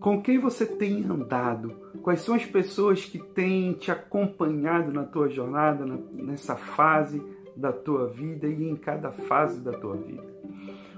Com 0.00 0.22
quem 0.22 0.38
você 0.38 0.64
tem 0.64 1.04
andado? 1.04 1.76
Quais 2.02 2.22
são 2.22 2.34
as 2.34 2.46
pessoas 2.46 3.04
que 3.04 3.18
têm 3.18 3.74
te 3.74 3.90
acompanhado 3.90 4.90
na 4.90 5.04
tua 5.04 5.28
jornada, 5.28 5.84
nessa 5.84 6.56
fase 6.56 7.22
da 7.54 7.70
tua 7.70 8.08
vida 8.08 8.46
e 8.46 8.66
em 8.66 8.76
cada 8.76 9.12
fase 9.12 9.60
da 9.60 9.72
tua 9.72 9.96
vida? 9.96 10.24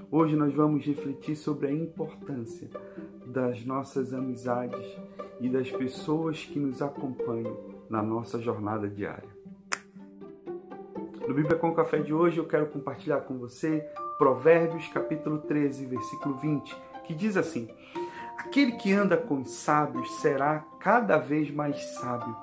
Hoje 0.09 0.37
nós 0.37 0.53
vamos 0.53 0.85
refletir 0.85 1.35
sobre 1.35 1.67
a 1.67 1.71
importância 1.73 2.69
das 3.25 3.65
nossas 3.65 4.13
amizades 4.13 4.85
e 5.41 5.49
das 5.49 5.69
pessoas 5.69 6.45
que 6.45 6.57
nos 6.57 6.81
acompanham 6.81 7.57
na 7.89 8.01
nossa 8.01 8.39
jornada 8.39 8.87
diária. 8.87 9.29
No 11.27 11.33
Bíblia 11.33 11.57
com 11.57 11.73
Café 11.73 11.97
de 11.97 12.13
hoje 12.13 12.37
eu 12.37 12.47
quero 12.47 12.67
compartilhar 12.67 13.19
com 13.21 13.37
você 13.37 13.85
Provérbios 14.17 14.87
capítulo 14.87 15.39
13, 15.39 15.87
versículo 15.87 16.35
20, 16.35 16.73
que 17.05 17.13
diz 17.13 17.35
assim: 17.35 17.67
Aquele 18.45 18.73
que 18.73 18.93
anda 18.93 19.17
com 19.17 19.41
os 19.41 19.51
sábios 19.51 20.21
será 20.21 20.63
cada 20.79 21.17
vez 21.17 21.49
mais 21.51 21.81
sábio, 21.95 22.35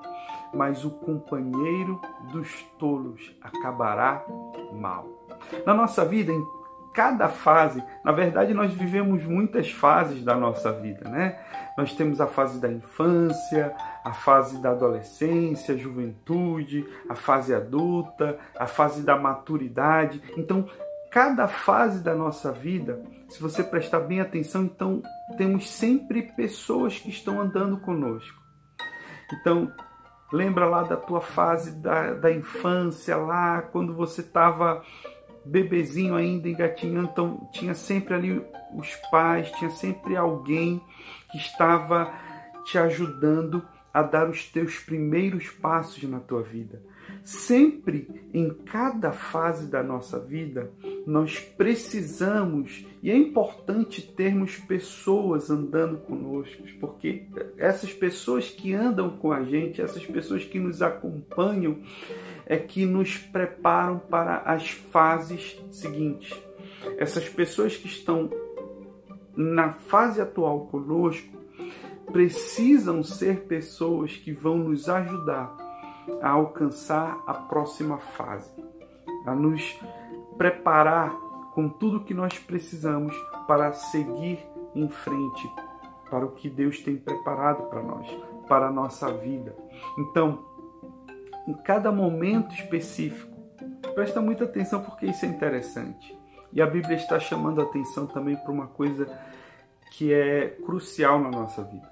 mas 0.53 0.83
o 0.83 0.91
companheiro 0.91 2.01
dos 2.31 2.63
tolos 2.77 3.33
acabará 3.41 4.25
mal. 4.73 5.07
Na 5.65 5.73
nossa 5.73 6.03
vida, 6.03 6.31
em 6.31 6.45
cada 6.93 7.29
fase, 7.29 7.81
na 8.03 8.11
verdade, 8.11 8.53
nós 8.53 8.73
vivemos 8.73 9.23
muitas 9.23 9.71
fases 9.71 10.23
da 10.23 10.35
nossa 10.35 10.71
vida, 10.73 11.09
né? 11.09 11.39
Nós 11.77 11.93
temos 11.93 12.19
a 12.19 12.27
fase 12.27 12.59
da 12.59 12.69
infância, 12.69 13.73
a 14.03 14.11
fase 14.11 14.61
da 14.61 14.71
adolescência, 14.71 15.77
juventude, 15.77 16.85
a 17.09 17.15
fase 17.15 17.55
adulta, 17.55 18.37
a 18.59 18.67
fase 18.67 19.03
da 19.03 19.15
maturidade. 19.15 20.21
Então, 20.35 20.67
cada 21.11 21.45
fase 21.47 22.01
da 22.01 22.15
nossa 22.15 22.53
vida, 22.53 23.03
se 23.27 23.41
você 23.41 23.61
prestar 23.61 23.99
bem 23.99 24.21
atenção, 24.21 24.63
então 24.63 25.03
temos 25.37 25.69
sempre 25.69 26.21
pessoas 26.21 26.97
que 26.97 27.09
estão 27.09 27.41
andando 27.41 27.77
conosco. 27.77 28.41
Então, 29.33 29.71
lembra 30.31 30.65
lá 30.65 30.83
da 30.83 30.95
tua 30.95 31.19
fase 31.19 31.75
da, 31.81 32.13
da 32.13 32.31
infância, 32.31 33.17
lá 33.17 33.61
quando 33.61 33.93
você 33.93 34.21
estava 34.21 34.83
bebezinho 35.43 36.15
ainda, 36.15 36.47
engatinhando, 36.47 37.09
então 37.11 37.49
tinha 37.51 37.73
sempre 37.73 38.13
ali 38.13 38.45
os 38.73 38.95
pais, 39.11 39.51
tinha 39.51 39.71
sempre 39.71 40.15
alguém 40.15 40.81
que 41.29 41.37
estava 41.37 42.13
te 42.65 42.77
ajudando 42.77 43.65
a 43.93 44.01
dar 44.01 44.29
os 44.29 44.45
teus 44.45 44.79
primeiros 44.79 45.49
passos 45.49 46.03
na 46.03 46.19
tua 46.19 46.41
vida. 46.41 46.81
Sempre 47.23 48.07
em 48.33 48.53
cada 48.53 49.11
fase 49.11 49.67
da 49.67 49.83
nossa 49.83 50.19
vida, 50.19 50.71
nós 51.05 51.39
precisamos 51.39 52.85
e 53.01 53.09
é 53.09 53.15
importante 53.15 54.01
termos 54.01 54.57
pessoas 54.57 55.49
andando 55.49 55.97
conosco, 55.97 56.63
porque 56.79 57.25
essas 57.57 57.91
pessoas 57.91 58.49
que 58.49 58.73
andam 58.73 59.17
com 59.17 59.31
a 59.31 59.43
gente, 59.43 59.81
essas 59.81 60.05
pessoas 60.05 60.43
que 60.43 60.59
nos 60.59 60.81
acompanham, 60.81 61.79
é 62.45 62.57
que 62.57 62.85
nos 62.85 63.17
preparam 63.17 63.97
para 63.97 64.37
as 64.37 64.69
fases 64.69 65.59
seguintes. 65.71 66.37
Essas 66.97 67.27
pessoas 67.27 67.75
que 67.75 67.87
estão 67.87 68.29
na 69.35 69.73
fase 69.73 70.21
atual 70.21 70.67
conosco 70.67 71.41
precisam 72.11 73.01
ser 73.01 73.41
pessoas 73.41 74.15
que 74.15 74.31
vão 74.31 74.57
nos 74.57 74.89
ajudar 74.89 75.55
a 76.21 76.29
alcançar 76.29 77.23
a 77.25 77.33
próxima 77.33 77.97
fase, 77.97 78.51
a 79.25 79.33
nos 79.33 79.79
preparar 80.37 81.11
com 81.53 81.67
tudo 81.67 82.03
que 82.03 82.13
nós 82.13 82.37
precisamos 82.39 83.15
para 83.47 83.73
seguir 83.73 84.39
em 84.73 84.89
frente 84.89 85.51
para 86.09 86.25
o 86.25 86.31
que 86.31 86.49
Deus 86.49 86.79
tem 86.81 86.97
preparado 86.97 87.63
para 87.69 87.81
nós, 87.81 88.07
para 88.47 88.67
a 88.67 88.71
nossa 88.71 89.11
vida. 89.13 89.55
Então, 89.97 90.45
em 91.47 91.53
cada 91.53 91.91
momento 91.91 92.53
específico, 92.53 93.31
presta 93.95 94.21
muita 94.21 94.43
atenção 94.43 94.83
porque 94.83 95.05
isso 95.05 95.25
é 95.25 95.29
interessante. 95.29 96.17
E 96.51 96.61
a 96.61 96.67
Bíblia 96.67 96.97
está 96.97 97.17
chamando 97.17 97.61
a 97.61 97.63
atenção 97.63 98.05
também 98.05 98.35
para 98.35 98.51
uma 98.51 98.67
coisa 98.67 99.07
que 99.91 100.13
é 100.13 100.49
crucial 100.65 101.19
na 101.19 101.29
nossa 101.29 101.63
vida. 101.63 101.89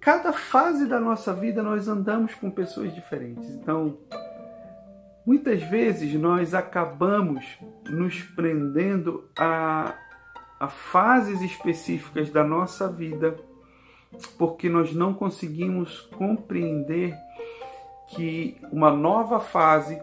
Cada 0.00 0.32
fase 0.32 0.86
da 0.86 0.98
nossa 1.00 1.32
vida 1.32 1.62
nós 1.62 1.88
andamos 1.88 2.34
com 2.34 2.50
pessoas 2.50 2.92
diferentes. 2.92 3.48
Então, 3.50 3.96
muitas 5.26 5.62
vezes 5.62 6.12
nós 6.14 6.54
acabamos 6.54 7.44
nos 7.88 8.20
prendendo 8.22 9.24
a, 9.38 9.94
a 10.60 10.68
fases 10.68 11.40
específicas 11.40 12.30
da 12.30 12.44
nossa 12.44 12.88
vida 12.88 13.36
porque 14.38 14.68
nós 14.68 14.94
não 14.94 15.12
conseguimos 15.12 16.00
compreender 16.00 17.14
que 18.08 18.60
uma 18.70 18.90
nova 18.90 19.40
fase 19.40 20.00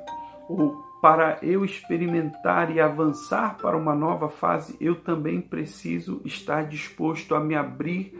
ou 0.49 0.91
para 1.01 1.39
eu 1.41 1.65
experimentar 1.65 2.75
e 2.75 2.79
avançar 2.79 3.57
para 3.57 3.75
uma 3.75 3.95
nova 3.95 4.29
fase, 4.29 4.77
eu 4.79 4.95
também 4.95 5.41
preciso 5.41 6.21
estar 6.23 6.67
disposto 6.67 7.33
a 7.33 7.39
me 7.39 7.55
abrir 7.55 8.13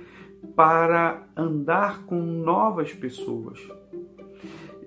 para 0.56 1.22
andar 1.38 2.04
com 2.06 2.20
novas 2.20 2.92
pessoas. 2.92 3.60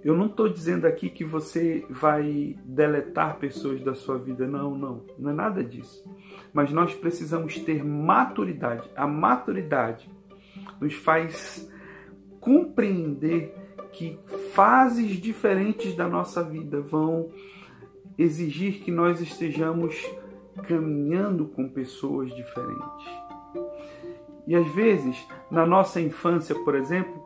Eu 0.04 0.14
não 0.14 0.26
estou 0.26 0.50
dizendo 0.50 0.86
aqui 0.86 1.08
que 1.08 1.24
você 1.24 1.86
vai 1.88 2.58
deletar 2.62 3.38
pessoas 3.38 3.80
da 3.80 3.94
sua 3.94 4.18
vida, 4.18 4.46
não, 4.46 4.76
não, 4.76 5.02
não 5.18 5.30
é 5.30 5.32
nada 5.32 5.64
disso. 5.64 6.04
Mas 6.52 6.70
nós 6.70 6.94
precisamos 6.94 7.58
ter 7.58 7.82
maturidade. 7.82 8.88
A 8.94 9.06
maturidade 9.06 10.08
nos 10.78 10.92
faz 10.92 11.70
compreender 12.38 13.54
que 13.92 14.18
fases 14.52 15.12
diferentes 15.20 15.96
da 15.96 16.06
nossa 16.06 16.42
vida 16.42 16.82
vão 16.82 17.30
exigir 18.18 18.80
que 18.80 18.90
nós 18.90 19.20
estejamos 19.22 19.96
caminhando 20.68 21.46
com 21.46 21.66
pessoas 21.68 22.34
diferentes. 22.34 23.06
E 24.46 24.54
às 24.54 24.66
vezes, 24.74 25.16
na 25.50 25.64
nossa 25.64 26.00
infância, 26.00 26.54
por 26.54 26.74
exemplo, 26.74 27.23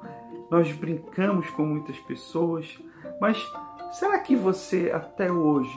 nós 0.51 0.73
brincamos 0.73 1.51
com 1.51 1.65
muitas 1.65 1.99
pessoas, 2.01 2.79
mas 3.21 3.39
será 3.93 4.19
que 4.19 4.35
você 4.35 4.91
até 4.95 5.31
hoje 5.31 5.77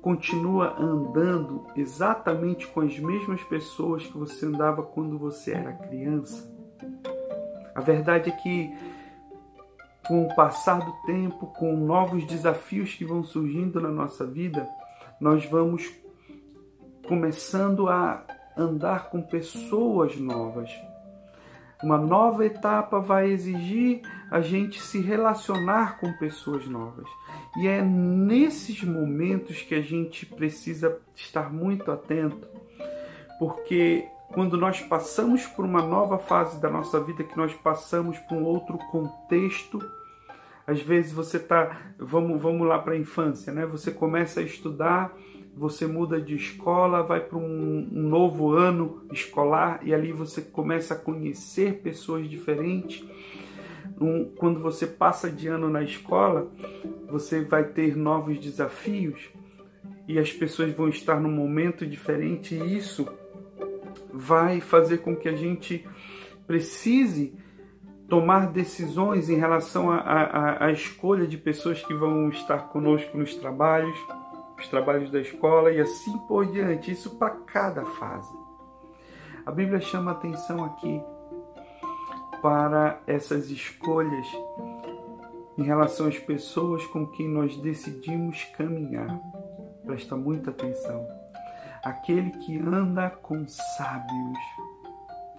continua 0.00 0.80
andando 0.80 1.66
exatamente 1.76 2.66
com 2.68 2.80
as 2.80 2.98
mesmas 2.98 3.42
pessoas 3.44 4.06
que 4.06 4.16
você 4.16 4.46
andava 4.46 4.82
quando 4.82 5.18
você 5.18 5.52
era 5.52 5.72
criança? 5.72 6.50
A 7.74 7.80
verdade 7.80 8.30
é 8.30 8.32
que 8.32 8.70
com 10.06 10.24
o 10.24 10.34
passar 10.34 10.80
do 10.80 10.92
tempo, 11.04 11.46
com 11.48 11.76
novos 11.76 12.24
desafios 12.24 12.94
que 12.94 13.04
vão 13.04 13.22
surgindo 13.22 13.78
na 13.78 13.90
nossa 13.90 14.26
vida, 14.26 14.66
nós 15.20 15.44
vamos 15.44 15.92
começando 17.06 17.88
a 17.88 18.24
andar 18.56 19.10
com 19.10 19.20
pessoas 19.20 20.16
novas. 20.18 20.70
Uma 21.82 21.96
nova 21.96 22.44
etapa 22.44 22.98
vai 22.98 23.30
exigir 23.30 24.02
a 24.30 24.40
gente 24.40 24.80
se 24.82 25.00
relacionar 25.00 25.98
com 25.98 26.12
pessoas 26.14 26.66
novas. 26.66 27.06
E 27.56 27.66
é 27.66 27.82
nesses 27.82 28.82
momentos 28.82 29.62
que 29.62 29.74
a 29.74 29.80
gente 29.80 30.26
precisa 30.26 30.98
estar 31.14 31.52
muito 31.52 31.90
atento, 31.90 32.46
porque 33.38 34.06
quando 34.32 34.56
nós 34.56 34.80
passamos 34.80 35.46
por 35.46 35.64
uma 35.64 35.82
nova 35.82 36.18
fase 36.18 36.60
da 36.60 36.68
nossa 36.68 37.00
vida, 37.00 37.24
que 37.24 37.36
nós 37.36 37.54
passamos 37.54 38.18
por 38.18 38.36
um 38.36 38.44
outro 38.44 38.76
contexto, 38.90 39.80
às 40.66 40.82
vezes 40.82 41.12
você 41.12 41.38
tá, 41.38 41.76
vamos, 41.98 42.40
vamos 42.40 42.66
lá 42.66 42.78
para 42.78 42.92
a 42.92 42.98
infância, 42.98 43.52
né? 43.52 43.64
Você 43.64 43.90
começa 43.90 44.40
a 44.40 44.42
estudar, 44.42 45.16
você 45.58 45.86
muda 45.86 46.20
de 46.20 46.36
escola, 46.36 47.02
vai 47.02 47.20
para 47.20 47.36
um, 47.36 47.88
um 47.92 48.02
novo 48.02 48.52
ano 48.52 49.02
escolar 49.12 49.80
e 49.82 49.92
ali 49.92 50.12
você 50.12 50.40
começa 50.40 50.94
a 50.94 50.96
conhecer 50.96 51.80
pessoas 51.82 52.30
diferentes. 52.30 53.04
Um, 54.00 54.26
quando 54.36 54.60
você 54.60 54.86
passa 54.86 55.28
de 55.28 55.48
ano 55.48 55.68
na 55.68 55.82
escola, 55.82 56.48
você 57.10 57.42
vai 57.42 57.64
ter 57.64 57.96
novos 57.96 58.38
desafios 58.38 59.30
e 60.06 60.16
as 60.16 60.32
pessoas 60.32 60.72
vão 60.72 60.88
estar 60.88 61.20
num 61.20 61.32
momento 61.32 61.84
diferente 61.84 62.54
e 62.54 62.76
isso 62.76 63.08
vai 64.12 64.60
fazer 64.60 64.98
com 64.98 65.16
que 65.16 65.28
a 65.28 65.34
gente 65.34 65.84
precise 66.46 67.34
tomar 68.08 68.46
decisões 68.46 69.28
em 69.28 69.36
relação 69.36 69.90
à 69.90 70.70
escolha 70.70 71.26
de 71.26 71.36
pessoas 71.36 71.82
que 71.82 71.92
vão 71.92 72.28
estar 72.30 72.68
conosco 72.68 73.18
nos 73.18 73.34
trabalhos, 73.34 73.98
os 74.58 74.68
trabalhos 74.68 75.10
da 75.10 75.20
escola 75.20 75.72
e 75.72 75.80
assim 75.80 76.16
por 76.26 76.46
diante. 76.46 76.90
Isso 76.90 77.16
para 77.16 77.30
cada 77.30 77.84
fase. 77.84 78.36
A 79.46 79.50
Bíblia 79.50 79.80
chama 79.80 80.12
atenção 80.12 80.64
aqui 80.64 81.02
para 82.42 83.00
essas 83.06 83.50
escolhas 83.50 84.26
em 85.56 85.62
relação 85.62 86.06
às 86.06 86.18
pessoas 86.18 86.84
com 86.86 87.06
quem 87.06 87.28
nós 87.28 87.56
decidimos 87.56 88.44
caminhar. 88.56 89.18
Presta 89.86 90.16
muita 90.16 90.50
atenção. 90.50 91.06
Aquele 91.82 92.30
que 92.30 92.58
anda 92.58 93.08
com 93.10 93.46
sábios 93.46 94.38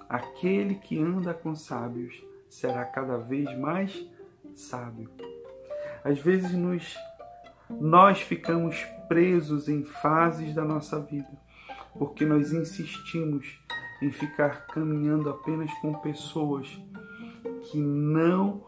aquele 0.09 0.73
que 0.73 0.99
anda 0.99 1.35
com 1.35 1.55
sábios 1.55 2.19
será 2.49 2.83
cada 2.83 3.17
vez 3.17 3.55
mais 3.59 4.03
sábio. 4.55 5.07
Às 6.03 6.17
vezes 6.19 6.51
nos 6.53 6.97
nós 7.69 8.21
ficamos 8.21 8.83
presos 9.07 9.67
em 9.67 9.83
fases 9.83 10.53
da 10.53 10.63
nossa 10.63 10.99
vida, 10.99 11.29
porque 11.97 12.25
nós 12.25 12.53
insistimos 12.53 13.59
em 14.01 14.11
ficar 14.11 14.67
caminhando 14.67 15.29
apenas 15.29 15.71
com 15.81 15.93
pessoas 15.95 16.67
que 17.63 17.79
não 17.79 18.63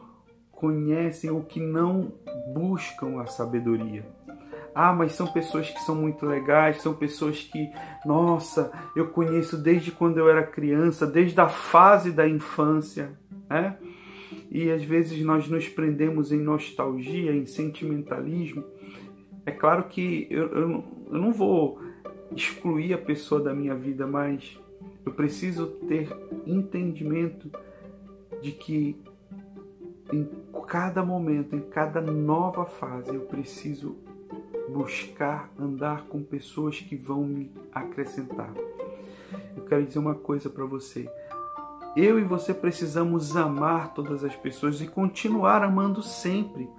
conhecem 0.52 1.30
ou 1.30 1.42
que 1.42 1.60
não 1.60 2.14
buscam 2.54 3.22
a 3.22 3.26
sabedoria. 3.26 4.06
Ah, 4.74 4.94
mas 4.94 5.14
são 5.14 5.28
pessoas 5.28 5.70
que 5.70 5.80
são 5.82 5.96
muito 5.96 6.26
legais, 6.26 6.82
são 6.82 6.94
pessoas 6.94 7.42
que, 7.42 7.70
nossa, 8.06 8.72
eu 8.96 9.08
conheço 9.10 9.58
desde 9.58 9.92
quando 9.92 10.18
eu 10.18 10.30
era 10.30 10.44
criança, 10.44 11.06
desde 11.06 11.40
a 11.42 11.50
fase 11.50 12.12
da 12.12 12.28
infância, 12.28 13.12
né? 13.50 13.78
E 14.50 14.72
às 14.72 14.84
vezes 14.84 15.22
nós 15.26 15.48
nos 15.48 15.68
prendemos 15.68 16.32
em 16.32 16.40
nostalgia, 16.40 17.34
em 17.34 17.46
sentimentalismo. 17.46 18.64
É 19.46 19.52
claro 19.52 19.86
que 19.86 20.28
eu, 20.30 20.48
eu, 20.48 20.84
eu 21.12 21.18
não 21.20 21.32
vou 21.32 21.80
excluir 22.36 22.94
a 22.94 22.98
pessoa 22.98 23.42
da 23.42 23.54
minha 23.54 23.76
vida, 23.76 24.06
mas 24.06 24.58
eu 25.06 25.12
preciso 25.12 25.68
ter 25.68 26.10
entendimento 26.46 27.50
de 28.42 28.52
que 28.52 28.96
em 30.12 30.28
cada 30.68 31.04
momento, 31.04 31.56
em 31.56 31.62
cada 31.62 32.02
nova 32.02 32.66
fase, 32.66 33.14
eu 33.14 33.22
preciso 33.22 33.98
buscar 34.70 35.52
andar 35.60 36.06
com 36.06 36.24
pessoas 36.24 36.80
que 36.80 36.96
vão 36.96 37.24
me 37.24 37.52
acrescentar. 37.74 38.54
Eu 39.56 39.64
quero 39.66 39.86
dizer 39.86 40.00
uma 40.00 40.16
coisa 40.16 40.50
para 40.50 40.66
você. 40.66 41.10
Eu 41.96 42.18
e 42.18 42.24
você 42.24 42.54
precisamos 42.54 43.36
amar 43.36 43.94
todas 43.94 44.24
as 44.24 44.36
pessoas 44.36 44.80
e 44.82 44.88
continuar 44.88 45.64
amando 45.64 46.02
sempre. 46.02 46.70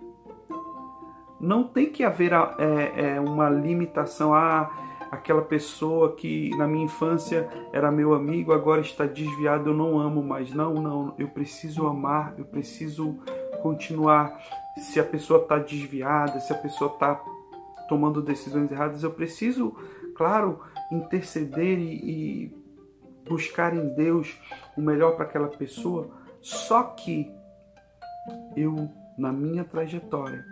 Não 1.43 1.65
tem 1.65 1.91
que 1.91 2.05
haver 2.05 2.33
é, 2.33 3.17
é, 3.17 3.21
uma 3.21 3.51
limitação. 3.51 4.33
Ah, 4.33 4.71
aquela 5.11 5.43
pessoa 5.43 6.17
que 6.17 6.49
na 6.57 6.67
minha 6.67 6.87
infância 6.87 7.47
era 7.71 7.93
meu 7.93 8.15
amigo, 8.15 8.51
agora 8.51 8.81
está 8.81 9.05
desviado, 9.05 9.69
eu 9.69 9.75
não 9.75 9.99
amo 9.99 10.23
mais. 10.23 10.55
Não, 10.55 10.73
não, 10.73 11.15
eu 11.19 11.29
preciso 11.29 11.87
amar, 11.87 12.35
eu 12.39 12.47
preciso 12.47 13.19
continuar. 13.61 14.41
Se 14.79 14.99
a 14.99 15.05
pessoa 15.05 15.43
está 15.43 15.59
desviada, 15.59 16.41
se 16.41 16.51
a 16.51 16.57
pessoa 16.57 16.93
está 16.93 17.21
tomando 17.89 18.23
decisões 18.23 18.71
erradas, 18.71 19.03
eu 19.03 19.11
preciso, 19.11 19.77
claro, 20.15 20.61
interceder 20.91 21.79
e, 21.79 22.47
e 22.47 22.63
buscar 23.29 23.77
em 23.77 23.95
Deus 23.95 24.41
o 24.79 24.81
melhor 24.81 25.17
para 25.17 25.27
aquela 25.27 25.49
pessoa. 25.49 26.09
Só 26.41 26.83
que 26.85 27.31
eu, 28.57 28.89
na 29.19 29.31
minha 29.31 29.63
trajetória, 29.63 30.43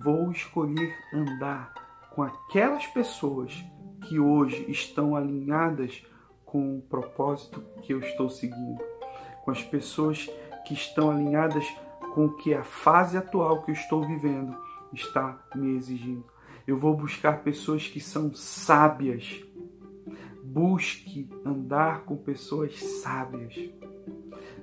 vou 0.00 0.30
escolher 0.30 0.94
andar 1.12 1.72
com 2.14 2.22
aquelas 2.22 2.86
pessoas 2.86 3.64
que 4.06 4.18
hoje 4.18 4.64
estão 4.68 5.16
alinhadas 5.16 6.04
com 6.44 6.78
o 6.78 6.82
propósito 6.82 7.62
que 7.82 7.92
eu 7.94 8.00
estou 8.00 8.28
seguindo, 8.28 8.82
com 9.44 9.50
as 9.50 9.62
pessoas 9.62 10.28
que 10.66 10.74
estão 10.74 11.10
alinhadas 11.10 11.66
com 12.14 12.26
o 12.26 12.36
que 12.36 12.52
a 12.52 12.62
fase 12.62 13.16
atual 13.16 13.62
que 13.62 13.70
eu 13.70 13.74
estou 13.74 14.06
vivendo 14.06 14.54
está 14.92 15.42
me 15.54 15.76
exigindo. 15.76 16.24
Eu 16.66 16.78
vou 16.78 16.94
buscar 16.94 17.42
pessoas 17.42 17.88
que 17.88 18.00
são 18.00 18.32
sábias. 18.34 19.42
Busque 20.44 21.28
andar 21.44 22.04
com 22.04 22.16
pessoas 22.16 22.78
sábias. 22.78 23.54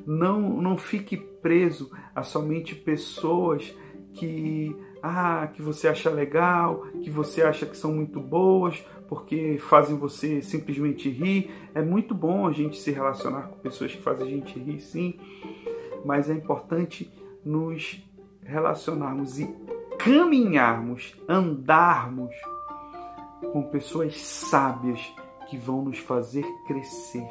Não, 0.06 0.42
não 0.62 0.78
fique 0.78 1.18
preso 1.18 1.92
a 2.16 2.24
somente 2.24 2.76
pessoas 2.76 3.76
que 4.14 4.76
ah, 5.02 5.48
que 5.54 5.62
você 5.62 5.88
acha 5.88 6.10
legal, 6.10 6.86
que 7.02 7.10
você 7.10 7.42
acha 7.42 7.66
que 7.66 7.78
são 7.78 7.94
muito 7.94 8.20
boas, 8.20 8.84
porque 9.08 9.58
fazem 9.60 9.98
você 9.98 10.42
simplesmente 10.42 11.10
rir. 11.10 11.52
É 11.74 11.82
muito 11.82 12.14
bom 12.14 12.48
a 12.48 12.52
gente 12.52 12.78
se 12.78 12.92
relacionar 12.92 13.44
com 13.44 13.60
pessoas 13.60 13.94
que 13.94 14.02
fazem 14.02 14.28
a 14.28 14.30
gente 14.30 14.60
rir, 14.60 14.80
sim, 14.80 15.20
mas 16.06 16.30
é 16.30 16.34
importante 16.34 17.12
nos 17.44 18.04
relacionarmos 18.44 19.40
e 19.40 19.48
caminharmos, 19.98 21.16
andarmos 21.28 22.34
com 23.52 23.64
pessoas 23.64 24.20
sábias 24.20 25.14
que 25.50 25.58
vão 25.58 25.84
nos 25.84 25.98
fazer 25.98 26.46
crescer. 26.68 27.28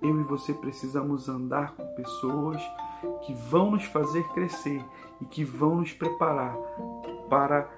Eu 0.00 0.20
e 0.20 0.24
você 0.24 0.54
precisamos 0.54 1.28
andar 1.28 1.74
com 1.74 1.84
pessoas 1.94 2.62
que 3.22 3.34
vão 3.34 3.72
nos 3.72 3.84
fazer 3.84 4.22
crescer 4.28 4.82
e 5.20 5.24
que 5.24 5.44
vão 5.44 5.76
nos 5.76 5.92
preparar 5.92 6.56
para 7.28 7.68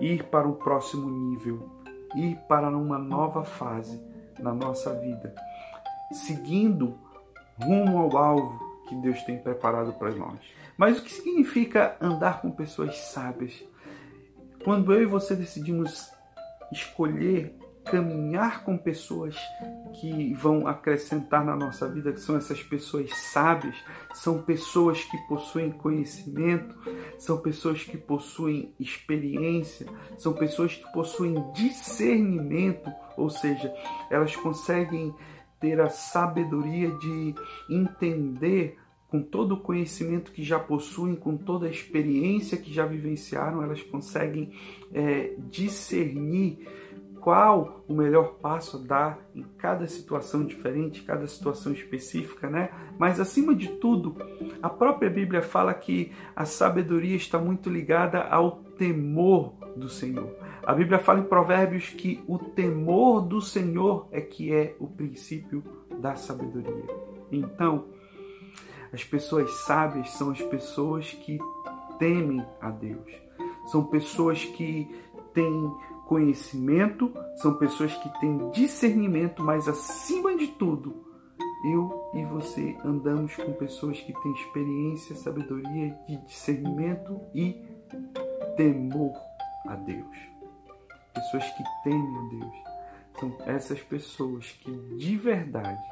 ir 0.00 0.24
para 0.24 0.48
o 0.48 0.54
próximo 0.54 1.10
nível, 1.10 1.68
ir 2.14 2.36
para 2.48 2.68
uma 2.68 2.98
nova 2.98 3.44
fase 3.44 4.00
na 4.38 4.52
nossa 4.52 4.94
vida, 4.94 5.34
seguindo 6.12 6.98
rumo 7.60 7.98
ao 7.98 8.16
alvo 8.16 8.72
que 8.88 8.94
Deus 8.96 9.22
tem 9.22 9.38
preparado 9.38 9.92
para 9.94 10.10
nós. 10.10 10.38
Mas 10.76 10.98
o 10.98 11.02
que 11.02 11.12
significa 11.12 11.96
andar 12.00 12.40
com 12.40 12.50
pessoas 12.50 12.96
sábias? 12.96 13.62
Quando 14.64 14.92
eu 14.92 15.02
e 15.02 15.06
você 15.06 15.34
decidimos 15.34 16.10
escolher 16.70 17.56
caminhar 17.84 18.64
com 18.64 18.76
pessoas 18.76 19.36
que 20.00 20.32
vão 20.34 20.66
acrescentar 20.66 21.44
na 21.44 21.56
nossa 21.56 21.88
vida, 21.88 22.12
que 22.12 22.20
são 22.20 22.36
essas 22.36 22.62
pessoas 22.62 23.10
sábias, 23.14 23.76
são 24.14 24.42
pessoas 24.42 25.02
que 25.04 25.18
possuem 25.28 25.70
conhecimento, 25.70 26.76
são 27.18 27.38
pessoas 27.38 27.82
que 27.82 27.96
possuem 27.96 28.72
experiência, 28.78 29.86
são 30.16 30.32
pessoas 30.32 30.74
que 30.74 30.92
possuem 30.92 31.44
discernimento, 31.52 32.90
ou 33.16 33.28
seja, 33.28 33.72
elas 34.10 34.34
conseguem 34.36 35.14
ter 35.60 35.80
a 35.80 35.88
sabedoria 35.88 36.90
de 36.90 37.34
entender 37.70 38.78
com 39.08 39.20
todo 39.22 39.52
o 39.52 39.60
conhecimento 39.60 40.32
que 40.32 40.42
já 40.42 40.58
possuem, 40.58 41.14
com 41.14 41.36
toda 41.36 41.66
a 41.66 41.70
experiência 41.70 42.56
que 42.56 42.72
já 42.72 42.86
vivenciaram, 42.86 43.62
elas 43.62 43.82
conseguem 43.82 44.52
é, 44.90 45.34
discernir 45.50 46.66
qual 47.22 47.84
o 47.86 47.94
melhor 47.94 48.34
passo 48.42 48.76
a 48.76 48.80
dar 48.80 49.18
em 49.32 49.44
cada 49.56 49.86
situação 49.86 50.44
diferente, 50.44 51.04
cada 51.04 51.24
situação 51.28 51.72
específica, 51.72 52.50
né? 52.50 52.70
Mas 52.98 53.20
acima 53.20 53.54
de 53.54 53.68
tudo, 53.68 54.16
a 54.60 54.68
própria 54.68 55.08
Bíblia 55.08 55.40
fala 55.40 55.72
que 55.72 56.12
a 56.34 56.44
sabedoria 56.44 57.14
está 57.14 57.38
muito 57.38 57.70
ligada 57.70 58.20
ao 58.22 58.56
temor 58.76 59.54
do 59.76 59.88
Senhor. 59.88 60.34
A 60.66 60.74
Bíblia 60.74 60.98
fala 60.98 61.20
em 61.20 61.24
Provérbios 61.24 61.90
que 61.90 62.20
o 62.26 62.40
temor 62.40 63.20
do 63.20 63.40
Senhor 63.40 64.08
é 64.10 64.20
que 64.20 64.52
é 64.52 64.74
o 64.80 64.88
princípio 64.88 65.62
da 66.00 66.16
sabedoria. 66.16 66.86
Então, 67.30 67.84
as 68.92 69.04
pessoas 69.04 69.48
sábias 69.64 70.10
são 70.10 70.30
as 70.30 70.42
pessoas 70.42 71.12
que 71.12 71.38
temem 72.00 72.44
a 72.60 72.68
Deus. 72.68 73.12
São 73.66 73.84
pessoas 73.84 74.44
que 74.44 74.88
têm 75.32 75.72
conhecimento, 76.12 77.10
são 77.36 77.54
pessoas 77.54 77.96
que 77.96 78.20
têm 78.20 78.50
discernimento, 78.50 79.42
mas 79.42 79.66
acima 79.66 80.36
de 80.36 80.46
tudo, 80.46 81.06
eu 81.64 82.10
e 82.12 82.22
você 82.26 82.76
andamos 82.84 83.34
com 83.34 83.50
pessoas 83.54 83.98
que 83.98 84.12
têm 84.12 84.32
experiência, 84.34 85.16
sabedoria 85.16 85.96
de 86.06 86.18
discernimento 86.26 87.18
e 87.34 87.54
temor 88.58 89.14
a 89.66 89.74
Deus. 89.74 90.14
Pessoas 91.14 91.48
que 91.52 91.64
temem 91.82 92.14
a 92.14 92.28
Deus. 92.28 92.54
São 93.18 93.38
essas 93.46 93.80
pessoas 93.80 94.50
que 94.50 94.70
de 94.98 95.16
verdade 95.16 95.82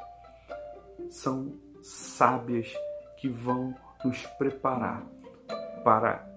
são 1.09 1.51
sábias 1.81 2.71
que 3.17 3.27
vão 3.27 3.73
nos 4.05 4.23
preparar 4.37 5.03
para 5.83 6.27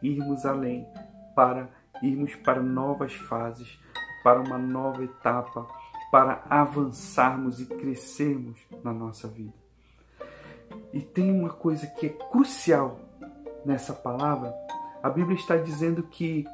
irmos 0.00 0.46
além, 0.46 0.86
para 1.34 1.81
irmos 2.02 2.34
para 2.34 2.62
novas 2.62 3.14
fases, 3.14 3.78
para 4.22 4.40
uma 4.40 4.58
nova 4.58 5.04
etapa, 5.04 5.66
para 6.10 6.44
avançarmos 6.50 7.60
e 7.60 7.66
crescermos 7.66 8.58
na 8.82 8.92
nossa 8.92 9.28
vida. 9.28 9.54
E 10.92 11.00
tem 11.00 11.30
uma 11.30 11.50
coisa 11.50 11.86
que 11.86 12.06
é 12.06 12.08
crucial 12.10 13.00
nessa 13.64 13.92
palavra. 13.92 14.52
A 15.02 15.08
Bíblia 15.08 15.36
está 15.36 15.56
dizendo 15.56 16.02
que 16.02 16.44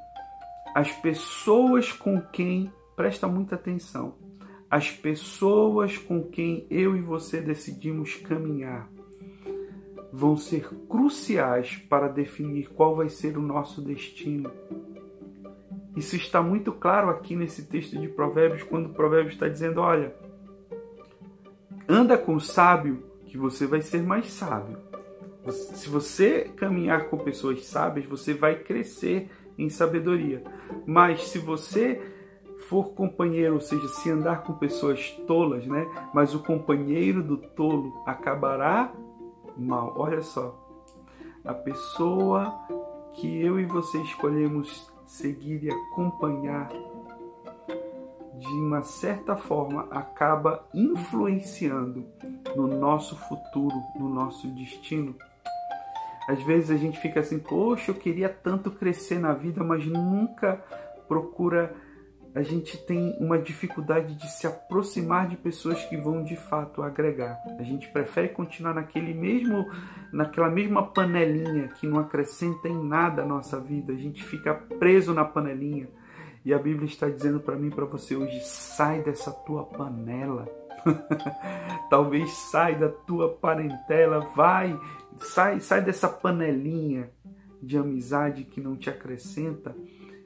as 0.75 0.93
pessoas 0.93 1.93
com 1.93 2.21
quem, 2.21 2.73
presta 2.95 3.27
muita 3.27 3.57
atenção, 3.57 4.15
as 4.71 4.91
pessoas 4.91 5.97
com 5.97 6.23
quem 6.23 6.67
eu 6.71 6.95
e 6.97 7.01
você 7.01 7.41
decidimos 7.41 8.15
caminhar 8.17 8.89
vão 10.13 10.37
ser 10.37 10.69
cruciais 10.89 11.77
para 11.89 12.09
definir 12.09 12.69
qual 12.71 12.97
vai 12.97 13.09
ser 13.09 13.37
o 13.37 13.43
nosso 13.43 13.83
destino 13.83 14.51
isso 15.99 16.17
está 16.17 16.41
muito 16.43 16.73
claro 16.73 17.11
aqui 17.11 17.35
nesse 17.35 17.67
texto 17.67 17.99
de 17.99 18.09
Provérbios, 18.09 18.63
quando 18.63 18.87
o 18.87 18.95
Provérbio 18.95 19.33
está 19.33 19.49
dizendo: 19.49 19.81
olha, 19.81 20.15
anda 21.89 22.17
com 22.17 22.35
o 22.35 22.41
sábio 22.41 23.03
que 23.27 23.37
você 23.37 23.67
vai 23.67 23.83
ser 23.83 24.03
mais 24.03 24.33
sábio. 24.33 24.79
Se 25.51 25.89
você 25.89 26.51
caminhar 26.57 27.09
com 27.09 27.17
pessoas 27.17 27.65
sábias, 27.65 28.07
você 28.07 28.35
vai 28.35 28.57
crescer 28.57 29.31
em 29.57 29.69
sabedoria. 29.69 30.43
Mas 30.87 31.25
se 31.29 31.39
você 31.39 32.01
for 32.69 32.91
companheiro, 32.91 33.55
ou 33.55 33.61
seja, 33.61 33.89
se 33.89 34.11
andar 34.11 34.43
com 34.43 34.53
pessoas 34.53 35.11
tolas, 35.27 35.67
né? 35.67 35.87
Mas 36.13 36.35
o 36.35 36.43
companheiro 36.43 37.23
do 37.23 37.39
tolo 37.39 38.03
acabará 38.07 38.93
mal. 39.57 39.95
Olha 39.97 40.21
só. 40.21 40.67
A 41.45 41.55
pessoa 41.55 42.55
que 43.15 43.41
eu 43.41 43.59
e 43.59 43.65
você 43.65 43.99
escolhemos 44.03 44.93
seguir 45.09 45.65
e 45.65 45.71
acompanhar 45.71 46.69
de 48.39 48.47
uma 48.47 48.83
certa 48.83 49.35
forma 49.35 49.89
acaba 49.91 50.69
influenciando 50.73 52.07
no 52.55 52.69
nosso 52.69 53.17
futuro, 53.17 53.75
no 53.99 54.09
nosso 54.09 54.47
destino. 54.49 55.17
Às 56.29 56.43
vezes 56.43 56.71
a 56.71 56.77
gente 56.77 57.01
fica 57.01 57.21
assim, 57.21 57.39
poxa, 57.39 57.91
eu 57.91 57.95
queria 57.95 58.29
tanto 58.29 58.71
crescer 58.71 59.19
na 59.19 59.33
vida, 59.33 59.65
mas 59.65 59.85
nunca 59.87 60.63
procura. 61.09 61.75
A 62.39 62.43
gente 62.45 62.79
tem 62.79 63.17
uma 63.19 63.37
dificuldade 63.37 64.15
de 64.15 64.31
se 64.31 64.47
aproximar 64.47 65.27
de 65.27 65.37
pessoas 65.37 65.85
que 65.87 65.97
vão 65.97 66.23
de 66.23 66.37
fato 66.37 66.83
agregar. 66.83 67.37
A 67.59 67.65
gente 67.65 67.89
prefere 67.89 68.29
continuar 68.29 68.75
naquele 68.75 69.13
mesmo, 69.13 69.69
naquela 70.13 70.49
mesma 70.49 70.87
panelinha 70.87 71.67
que 71.67 71.85
não 71.85 71.99
acrescenta 71.99 72.69
em 72.69 72.81
nada 72.81 73.23
a 73.23 73.27
nossa 73.27 73.59
vida. 73.59 73.93
A 73.93 73.97
gente 73.97 74.23
fica 74.23 74.55
preso 74.55 75.13
na 75.13 75.25
panelinha. 75.25 75.89
E 76.45 76.55
a 76.55 76.59
Bíblia 76.61 76.87
está 76.87 77.09
dizendo 77.09 77.41
para 77.41 77.57
mim, 77.57 77.71
para 77.71 77.87
você 77.87 78.15
hoje, 78.15 78.39
sai 78.45 79.03
dessa 79.03 79.33
tua 79.33 79.65
panela. 79.65 80.47
Talvez 81.91 82.31
sai 82.31 82.79
da 82.79 82.89
tua 82.89 83.31
parentela, 83.31 84.21
vai, 84.37 84.79
sai, 85.19 85.59
sai 85.59 85.83
dessa 85.83 86.09
panelinha 86.09 87.11
de 87.61 87.77
amizade 87.77 88.45
que 88.45 88.61
não 88.61 88.77
te 88.77 88.89
acrescenta. 88.89 89.75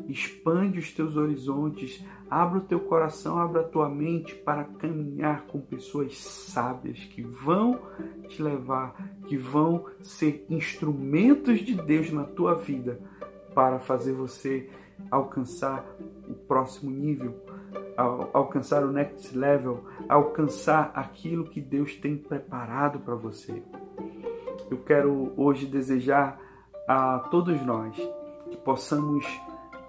Expande 0.09 0.79
os 0.79 0.93
teus 0.93 1.17
horizontes, 1.17 2.05
abra 2.29 2.59
o 2.59 2.63
teu 2.63 2.81
coração, 2.81 3.39
abra 3.39 3.61
a 3.61 3.65
tua 3.65 3.89
mente 3.89 4.35
para 4.35 4.65
caminhar 4.65 5.47
com 5.47 5.61
pessoas 5.61 6.19
sábias 6.19 6.99
que 6.99 7.23
vão 7.23 7.79
te 8.29 8.43
levar, 8.43 8.95
que 9.27 9.37
vão 9.37 9.87
ser 10.03 10.45
instrumentos 10.51 11.61
de 11.61 11.75
Deus 11.75 12.11
na 12.11 12.25
tua 12.25 12.55
vida 12.55 13.01
para 13.55 13.79
fazer 13.79 14.13
você 14.13 14.69
alcançar 15.11 15.85
o 16.29 16.35
próximo 16.35 16.91
nível, 16.91 17.35
alcançar 18.33 18.85
o 18.85 18.93
next 18.93 19.37
level, 19.37 19.85
alcançar 20.09 20.91
aquilo 20.95 21.45
que 21.45 21.61
Deus 21.61 21.95
tem 21.97 22.17
preparado 22.17 22.99
para 23.01 23.15
você. 23.15 23.63
Eu 24.71 24.79
quero 24.79 25.33
hoje 25.37 25.67
desejar 25.67 26.41
a 26.89 27.19
todos 27.31 27.61
nós 27.63 27.97
que 28.51 28.57
possamos 28.57 29.27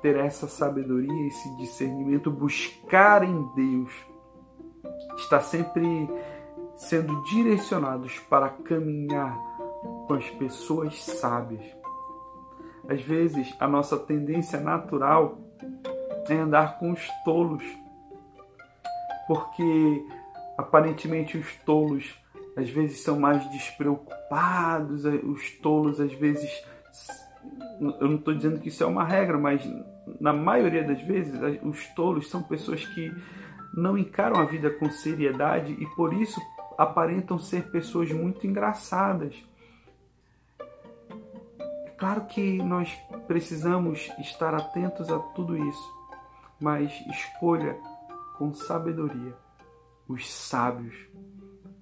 ter 0.03 0.17
essa 0.17 0.47
sabedoria, 0.49 1.27
esse 1.27 1.55
discernimento, 1.55 2.29
buscar 2.29 3.23
em 3.23 3.41
Deus, 3.55 3.91
estar 5.17 5.39
sempre 5.39 6.09
sendo 6.75 7.23
direcionados 7.23 8.19
para 8.29 8.49
caminhar 8.49 9.33
com 10.05 10.13
as 10.13 10.29
pessoas 10.31 11.01
sábias. 11.01 11.63
Às 12.89 13.01
vezes, 13.01 13.55
a 13.61 13.67
nossa 13.67 13.97
tendência 13.97 14.59
natural 14.59 15.39
é 16.29 16.33
andar 16.33 16.77
com 16.79 16.91
os 16.91 17.07
tolos, 17.23 17.63
porque 19.25 20.05
aparentemente 20.57 21.37
os 21.37 21.55
tolos 21.65 22.13
às 22.57 22.69
vezes 22.69 22.99
são 22.99 23.17
mais 23.17 23.49
despreocupados, 23.51 25.05
os 25.05 25.49
tolos 25.61 26.01
às 26.01 26.13
vezes. 26.13 26.51
Eu 27.79 28.09
não 28.09 28.15
estou 28.15 28.33
dizendo 28.33 28.59
que 28.59 28.67
isso 28.67 28.83
é 28.83 28.85
uma 28.85 29.05
regra, 29.05 29.37
mas 29.37 29.63
na 30.23 30.31
maioria 30.31 30.85
das 30.85 31.01
vezes 31.01 31.37
os 31.63 31.85
tolos 31.87 32.29
são 32.29 32.41
pessoas 32.41 32.85
que 32.85 33.13
não 33.73 33.97
encaram 33.97 34.39
a 34.39 34.45
vida 34.45 34.69
com 34.69 34.89
seriedade 34.89 35.73
e 35.73 35.85
por 35.97 36.13
isso 36.13 36.39
aparentam 36.77 37.37
ser 37.37 37.69
pessoas 37.71 38.09
muito 38.09 38.47
engraçadas. 38.47 39.35
É 41.85 41.89
claro 41.97 42.21
que 42.25 42.57
nós 42.59 42.89
precisamos 43.27 44.09
estar 44.17 44.55
atentos 44.55 45.11
a 45.11 45.19
tudo 45.19 45.57
isso, 45.57 45.93
mas 46.57 46.93
escolha 47.07 47.77
com 48.37 48.53
sabedoria 48.53 49.35
os 50.07 50.31
sábios 50.31 50.95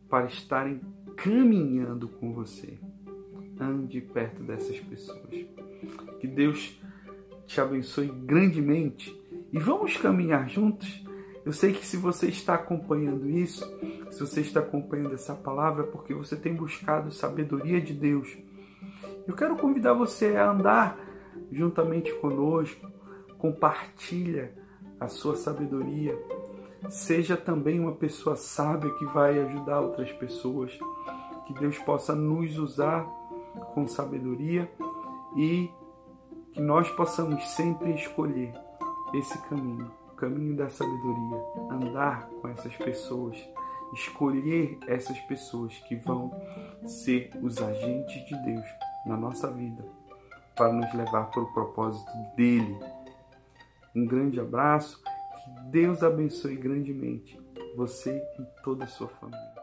para 0.10 0.26
estarem 0.26 0.82
caminhando 1.16 2.08
com 2.08 2.34
você. 2.34 2.80
Ande 3.60 4.02
perto 4.02 4.42
dessas 4.42 4.80
pessoas. 4.80 5.30
Que 6.20 6.26
Deus 6.26 6.81
te 7.52 7.60
abençoe 7.60 8.08
grandemente 8.08 9.14
e 9.52 9.60
vamos 9.60 9.98
caminhar 9.98 10.50
juntos. 10.50 11.04
Eu 11.46 11.52
sei 11.52 11.74
que 11.74 11.86
se 11.86 11.98
você 11.98 12.28
está 12.28 12.56
acompanhando 12.56 13.30
isso, 13.30 13.66
se 14.10 14.20
você 14.20 14.42
está 14.42 14.62
acompanhando 14.62 15.14
essa 15.14 15.36
palavra, 15.36 15.84
é 15.84 15.88
porque 15.88 16.14
você 16.14 16.36
tem 16.36 16.54
buscado 16.54 17.12
sabedoria 17.12 17.82
de 17.82 17.94
Deus. 17.94 18.38
Eu 19.28 19.36
quero 19.36 19.58
convidar 19.58 19.94
você 19.94 20.36
a 20.36 20.52
andar 20.52 20.98
juntamente 21.52 22.14
conosco, 22.16 22.90
compartilha 23.38 24.54
a 25.00 25.08
sua 25.08 25.36
sabedoria, 25.36 26.18
Seja 26.90 27.38
também 27.38 27.80
uma 27.80 27.92
pessoa 27.92 28.36
sábia 28.36 28.90
que 28.96 29.06
vai 29.06 29.38
ajudar 29.40 29.82
outras 29.82 30.12
pessoas. 30.14 30.78
Que 31.46 31.54
Deus 31.54 31.78
possa 31.78 32.16
nos 32.16 32.58
usar 32.58 33.04
com 33.76 33.86
sabedoria 33.86 34.72
e 35.38 35.70
que 36.54 36.62
nós 36.62 36.90
possamos 36.92 37.48
sempre 37.50 37.94
escolher 37.94 38.54
esse 39.14 39.38
caminho, 39.50 39.92
o 40.12 40.16
caminho 40.16 40.56
da 40.56 40.70
sabedoria, 40.70 41.44
andar 41.72 42.28
com 42.42 42.48
essas 42.48 42.76
pessoas, 42.78 43.38
escolher 43.94 44.78
essas 44.88 45.20
pessoas 45.22 45.78
que 45.88 45.96
vão 45.96 46.32
ser 46.86 47.32
os 47.42 47.62
agentes 47.62 48.26
de 48.26 48.36
Deus 48.44 48.66
na 49.06 49.18
nossa 49.18 49.52
vida 49.52 49.84
para 50.56 50.72
nos 50.72 50.94
levar 50.94 51.32
para 51.32 51.42
o 51.42 51.54
propósito 51.54 52.12
dele. 52.36 52.78
Um 53.96 54.06
grande 54.06 54.40
abraço 54.40 55.02
Deus 55.70 56.04
abençoe 56.04 56.56
grandemente 56.56 57.40
você 57.76 58.22
e 58.40 58.64
toda 58.64 58.86
a 58.86 58.88
sua 58.88 59.08
família. 59.08 59.61